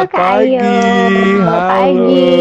[0.00, 0.56] Selamat Kak pagi.
[0.56, 1.68] Selamat Halo.
[1.68, 2.32] pagi.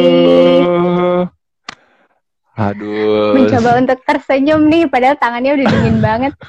[2.60, 3.36] Aduh.
[3.36, 6.34] Mencoba untuk tersenyum nih, padahal tangannya udah dingin banget.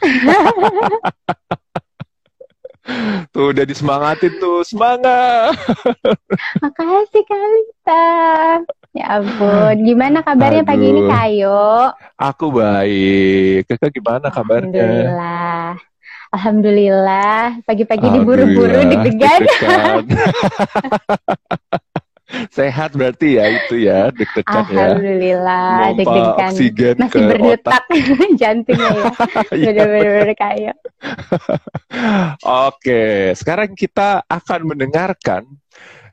[3.31, 4.63] Tuh udah disemangatin tuh.
[4.63, 5.55] Semangat.
[6.63, 8.07] Makasih Kalita.
[8.91, 11.23] Ya ampun, gimana kabarnya pagi ini Aduh.
[11.23, 11.63] Ayu?
[12.19, 13.71] Aku baik.
[13.71, 14.83] Kakak gimana kabarnya?
[14.83, 15.50] Alhamdulillah.
[16.31, 19.43] Alhamdulillah, pagi-pagi diburu-buru deg-degan.
[22.55, 24.95] Sehat berarti ya itu ya, deg-degan ya.
[24.95, 26.51] Alhamdulillah, deg-degan.
[26.55, 27.83] oksigen Masih ke berdetak
[28.41, 29.11] jantungnya ya.
[29.59, 29.67] Iya.
[29.75, 30.77] Bener-bener kayak.
[32.47, 35.43] Oke, sekarang kita akan mendengarkan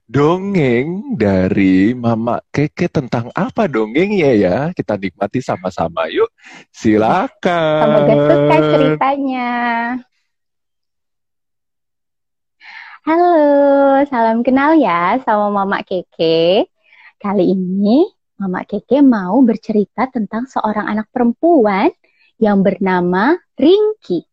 [0.08, 4.58] dongeng dari Mama Keke tentang apa dongengnya ya?
[4.72, 6.08] Kita nikmati sama-sama.
[6.08, 6.32] Yuk,
[6.72, 7.84] silakan.
[7.84, 9.52] Semoga suka ceritanya.
[13.08, 16.68] Halo, salam kenal ya sama Mama Keke.
[17.20, 18.08] Kali ini
[18.40, 21.92] Mama Keke mau bercerita tentang seorang anak perempuan
[22.40, 24.24] yang bernama Ringki.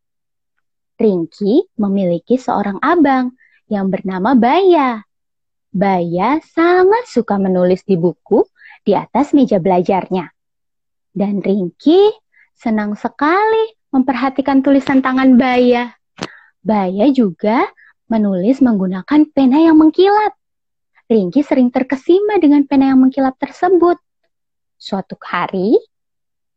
[0.94, 3.34] Ringki memiliki seorang abang
[3.66, 5.02] yang bernama Baya.
[5.74, 8.46] Baya sangat suka menulis di buku
[8.86, 10.30] di atas meja belajarnya.
[11.10, 12.14] Dan Ringki
[12.54, 15.90] senang sekali memperhatikan tulisan tangan Baya.
[16.62, 17.66] Baya juga
[18.06, 20.38] menulis menggunakan pena yang mengkilap.
[21.10, 23.98] Ringki sering terkesima dengan pena yang mengkilap tersebut.
[24.78, 25.74] Suatu hari,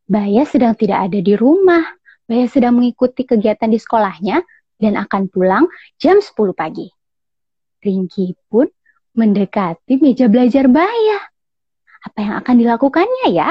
[0.06, 1.82] Baya sedang tidak ada di rumah.
[2.30, 4.46] Baya sedang mengikuti kegiatan di sekolahnya
[4.78, 5.66] dan akan pulang
[5.98, 6.86] jam 10 pagi.
[7.82, 8.77] Ringki pun
[9.18, 11.20] mendekati meja belajar Baya.
[12.06, 13.50] Apa yang akan dilakukannya ya?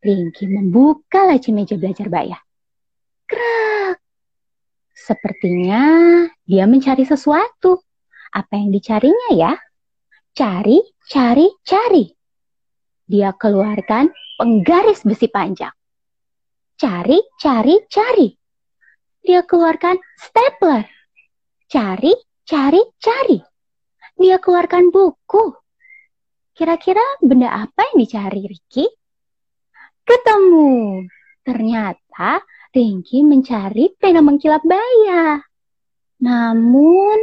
[0.00, 2.38] Ringki membuka laci meja belajar Baya.
[3.26, 3.98] Krak.
[4.94, 5.82] Sepertinya
[6.46, 7.82] dia mencari sesuatu.
[8.32, 9.52] Apa yang dicarinya ya?
[10.32, 10.80] Cari,
[11.10, 12.08] cari, cari.
[13.04, 14.08] Dia keluarkan
[14.40, 15.74] penggaris besi panjang.
[16.78, 18.28] Cari, cari, cari.
[19.20, 20.88] Dia keluarkan stapler.
[21.68, 22.14] Cari,
[22.46, 23.51] cari, cari.
[24.18, 25.56] Dia keluarkan buku.
[26.52, 28.86] Kira-kira benda apa yang dicari Ricky?
[30.04, 31.06] Ketemu.
[31.42, 35.40] Ternyata Ringki mencari pena mengkilap Baya.
[36.22, 37.18] Namun,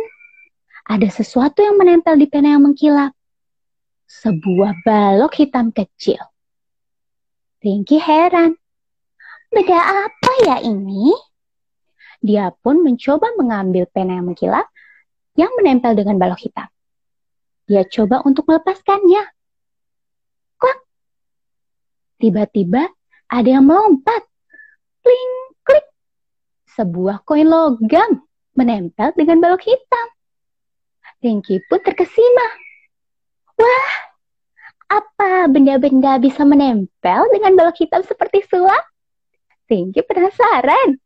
[0.86, 3.14] ada sesuatu yang menempel di pena yang mengkilap.
[4.10, 6.22] Sebuah balok hitam kecil.
[7.66, 8.58] Ringki heran.
[9.50, 11.14] Beda apa ya ini?
[12.22, 14.70] Dia pun mencoba mengambil pena yang mengkilap
[15.34, 16.70] yang menempel dengan balok hitam.
[17.70, 19.30] Dia coba untuk melepaskannya.
[20.58, 20.80] Klak.
[22.18, 22.90] Tiba-tiba
[23.30, 24.26] ada yang melompat.
[25.06, 25.86] Kling, klik.
[26.74, 28.26] Sebuah koin logam
[28.58, 30.08] menempel dengan balok hitam.
[31.22, 32.48] Ringki pun terkesima.
[33.54, 33.94] Wah,
[34.90, 38.82] apa benda-benda bisa menempel dengan balok hitam seperti sulap?
[39.70, 40.98] Ringki penasaran.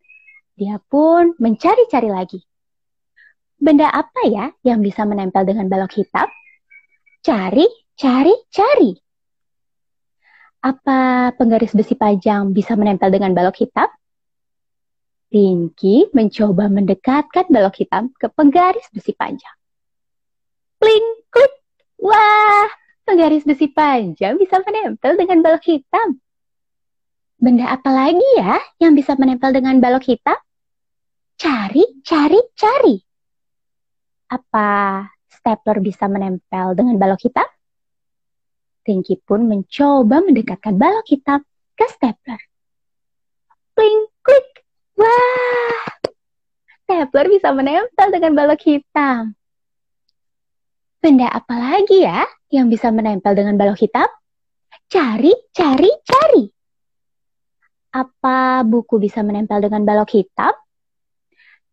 [0.55, 2.39] Dia pun mencari-cari lagi.
[3.59, 6.31] Benda apa ya yang bisa menempel dengan balok hitam?
[7.23, 7.63] Cari,
[7.95, 8.91] cari, cari.
[10.59, 13.87] Apa penggaris besi panjang bisa menempel dengan balok hitam?
[15.31, 19.55] Ringki mencoba mendekatkan balok hitam ke penggaris besi panjang.
[20.83, 21.53] Kling, klik.
[22.03, 22.67] Wah,
[23.07, 26.19] penggaris besi panjang bisa menempel dengan balok hitam.
[27.39, 30.35] Benda apa lagi ya yang bisa menempel dengan balok hitam?
[31.39, 32.95] Cari, cari, cari.
[34.27, 35.07] Apa
[35.43, 37.43] stapler bisa menempel dengan balok hitam?
[38.87, 41.43] Ringki pun mencoba mendekatkan balok hitam
[41.75, 42.39] ke stapler.
[43.75, 44.63] Kling, klik.
[44.95, 45.83] Wah,
[46.87, 49.35] stapler bisa menempel dengan balok hitam.
[51.03, 54.07] Benda apa lagi ya yang bisa menempel dengan balok hitam?
[54.87, 56.43] Cari, cari, cari.
[57.91, 60.55] Apa buku bisa menempel dengan balok hitam?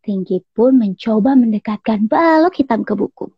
[0.02, 3.30] Ringki pun mencoba mendekatkan balok hitam ke buku.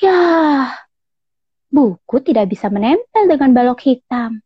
[0.00, 0.72] Yah,
[1.68, 4.40] buku tidak bisa menempel dengan balok hitam.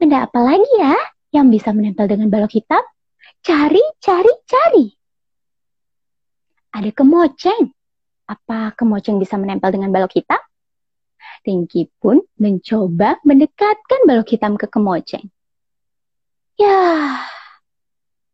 [0.00, 0.96] Benda apa lagi ya
[1.36, 2.80] yang bisa menempel dengan balok hitam?
[3.44, 4.86] Cari, cari, cari.
[6.72, 7.68] Ada kemoceng.
[8.24, 10.40] Apa kemoceng bisa menempel dengan balok hitam?
[11.44, 15.28] Ringki pun mencoba mendekatkan balok hitam ke kemoceng.
[16.56, 17.28] Yah,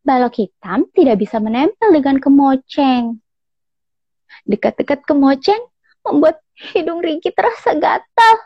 [0.06, 3.23] balok hitam tidak bisa menempel dengan kemoceng.
[4.44, 5.60] Dekat-dekat kemoceng
[6.04, 6.40] membuat
[6.74, 8.36] hidung Ringki terasa gatal.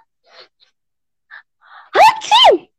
[1.94, 2.70] Hacim!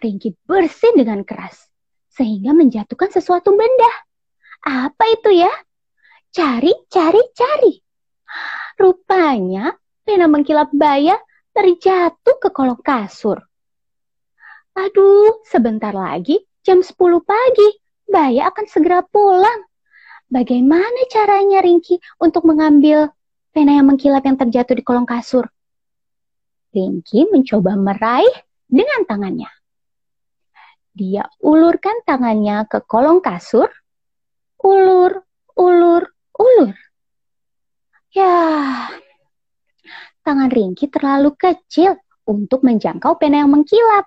[0.00, 1.68] Ringki bersin dengan keras,
[2.12, 3.92] sehingga menjatuhkan sesuatu benda.
[4.64, 5.52] Apa itu ya?
[6.30, 7.74] cari, cari, cari.
[8.78, 9.74] Rupanya
[10.06, 11.18] pena mengkilap Baya
[11.50, 13.42] terjatuh ke kolong kasur.
[14.78, 16.94] Aduh, sebentar lagi jam 10
[17.26, 17.68] pagi.
[18.10, 19.69] Baya akan segera pulang.
[20.30, 23.10] Bagaimana caranya Ringki untuk mengambil
[23.50, 25.50] pena yang mengkilap yang terjatuh di kolong kasur?
[26.70, 28.30] Ringki mencoba meraih
[28.70, 29.50] dengan tangannya.
[30.94, 33.66] Dia ulurkan tangannya ke kolong kasur.
[34.62, 35.26] Ulur,
[35.58, 36.76] ulur, ulur.
[38.14, 38.86] Ya,
[40.22, 44.06] tangan Ringki terlalu kecil untuk menjangkau pena yang mengkilap.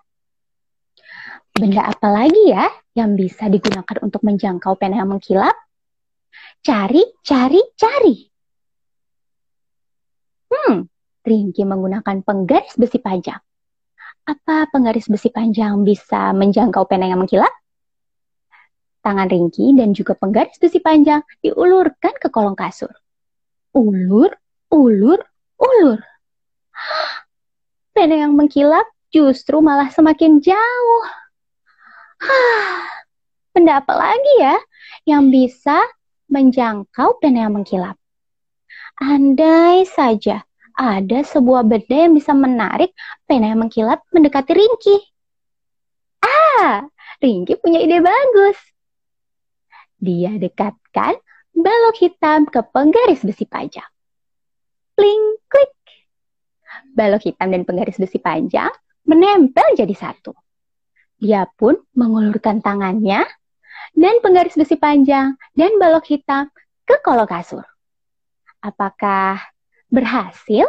[1.51, 5.62] Benda apa lagi ya yang bisa digunakan untuk menjangkau pena yang mengkilap?
[6.63, 8.15] Cari, cari, cari.
[10.48, 10.88] Hmm,
[11.27, 13.36] Ringki menggunakan penggaris besi panjang.
[14.24, 17.51] Apa penggaris besi panjang bisa menjangkau pena yang mengkilap?
[19.04, 22.95] Tangan Ringki dan juga penggaris besi panjang diulurkan ke kolong kasur.
[23.75, 24.31] Ulur,
[24.71, 25.19] ulur,
[25.59, 26.00] ulur.
[27.92, 31.06] Pena yang mengkilap justru malah semakin jauh.
[33.51, 34.56] Benda apa lagi ya
[35.04, 35.83] yang bisa
[36.33, 37.94] menjangkau pena yang mengkilap?
[38.97, 40.41] Andai saja
[40.74, 42.97] ada sebuah benda yang bisa menarik
[43.30, 44.97] pena yang mengkilap mendekati Ringki.
[46.25, 46.89] Ah,
[47.21, 48.57] Ringki punya ide bagus.
[50.01, 51.15] Dia dekatkan
[51.53, 53.88] balok hitam ke penggaris besi panjang.
[54.97, 55.74] Pling, klik.
[56.97, 58.74] Balok hitam dan penggaris besi panjang
[59.06, 60.33] menempel jadi satu.
[61.21, 63.24] Dia pun mengulurkan tangannya
[63.94, 66.50] dan penggaris besi panjang dan balok hitam
[66.84, 67.63] ke kolong kasur.
[68.63, 69.54] Apakah
[69.94, 70.66] Berhasil?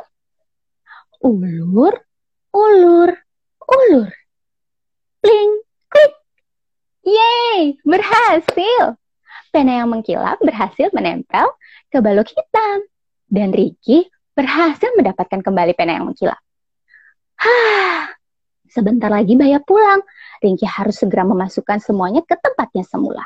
[1.25, 1.97] Ulur,
[2.53, 3.11] ulur,
[3.65, 4.13] ulur.
[5.25, 5.53] Pling,
[5.89, 6.13] klik.
[7.09, 9.01] Yeay, berhasil.
[9.49, 11.49] Pena yang mengkilap berhasil menempel
[11.89, 12.85] ke balok hitam.
[13.33, 16.37] Dan Ricky berhasil mendapatkan kembali pena yang mengkilap.
[17.41, 18.13] Hah,
[18.75, 20.03] sebentar lagi Baya pulang.
[20.43, 23.23] Ringki harus segera memasukkan semuanya ke tempatnya semula.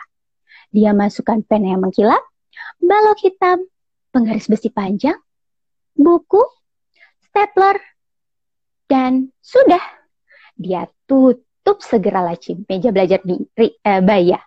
[0.68, 2.20] Dia masukkan pena yang mengkilap,
[2.76, 3.64] balok hitam,
[4.12, 5.16] penggaris besi panjang,
[5.96, 6.44] buku,
[7.24, 7.80] stapler,
[8.84, 9.80] dan sudah.
[10.58, 14.38] Dia tutup segera laci meja belajar di eh, Baya.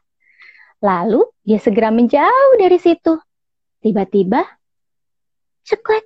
[0.82, 3.18] Lalu dia segera menjauh dari situ.
[3.82, 4.46] Tiba-tiba,
[5.66, 6.06] ceklek.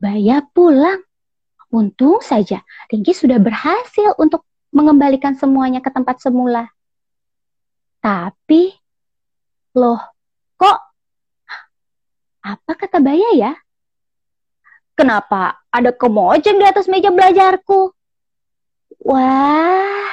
[0.00, 1.04] Baya pulang.
[1.72, 2.60] Untung saja
[2.92, 6.68] Ringki sudah berhasil untuk mengembalikan semuanya ke tempat semula.
[8.02, 8.72] Tapi,
[9.76, 10.00] loh,
[10.58, 10.78] kok
[12.42, 13.52] apa kata Baya ya?
[14.98, 17.94] Kenapa ada kemoceng di atas meja belajarku?
[19.06, 20.10] Wah,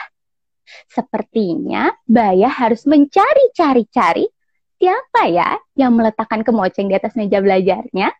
[0.87, 4.29] sepertinya Baya harus mencari-cari-cari
[4.79, 8.15] siapa ya yang meletakkan kemoceng di atas meja belajarnya.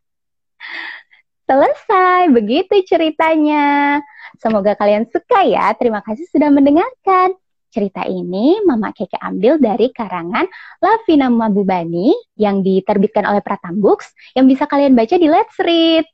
[1.50, 3.98] Selesai, begitu ceritanya.
[4.38, 5.74] Semoga kalian suka ya.
[5.74, 7.34] Terima kasih sudah mendengarkan.
[7.74, 10.46] Cerita ini Mama Keke ambil dari karangan
[10.78, 16.06] Lavina Mabubani yang diterbitkan oleh Pratam Books yang bisa kalian baca di Let's Read.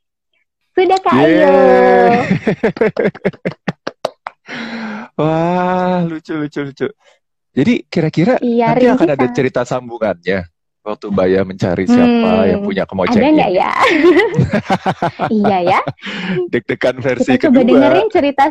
[0.72, 1.56] Sudah Kak Ayo.
[5.20, 6.88] Wah, lucu lucu lucu.
[7.52, 10.55] Jadi kira-kira iya, nanti akan ada cerita sambungannya
[10.86, 13.72] waktu Baya mencari siapa hmm, yang punya kemoceng Ada nggak ya?
[15.42, 15.80] iya ya.
[16.46, 17.58] Deg-degan versi Kita kedua.
[17.58, 18.44] coba dengerin cerita.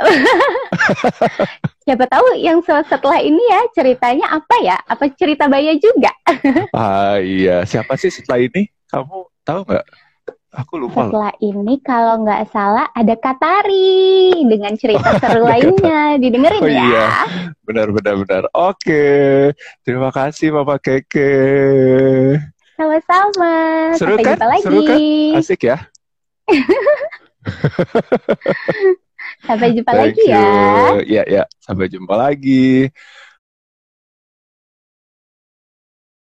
[1.84, 4.76] Siapa tahu yang setelah ini ya ceritanya apa ya?
[4.88, 6.08] Apa cerita Baya juga?
[6.72, 8.70] ah iya, siapa sih setelah ini?
[8.88, 9.84] Kamu tahu nggak?
[10.50, 11.06] Aku lupa.
[11.06, 16.18] Setelah ini kalau nggak salah ada Katari dengan cerita seru lainnya.
[16.18, 16.82] Didengerin oh, ya.
[16.82, 17.06] Iya.
[17.62, 18.50] Benar benar benar.
[18.50, 19.06] Oke.
[19.86, 21.30] Terima kasih Bapak Keke.
[22.74, 23.54] Sama-sama.
[23.94, 24.34] Seru Sampai kan?
[24.34, 24.66] jumpa lagi.
[24.66, 24.98] Seru kan?
[25.38, 25.78] Asik ya.
[29.46, 30.34] Sampai jumpa Thank lagi you.
[30.34, 30.50] ya.
[31.06, 31.46] Iya ya.
[31.62, 32.90] Sampai jumpa lagi.